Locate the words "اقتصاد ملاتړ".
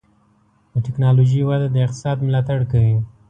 1.85-2.59